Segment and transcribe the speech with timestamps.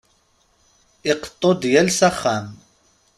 [1.11, 2.47] Iqeṭṭu-d yal s axxam.